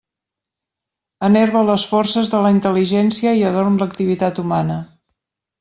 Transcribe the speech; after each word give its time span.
Enerva 1.27 1.61
les 1.67 1.85
forces 1.93 2.33
de 2.33 2.41
la 2.45 2.53
intel·ligència 2.57 3.37
i 3.43 3.47
adorm 3.51 3.79
l'activitat 3.83 4.45
humana. 4.47 4.81